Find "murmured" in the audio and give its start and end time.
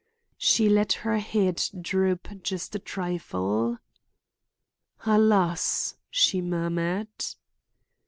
6.41-7.07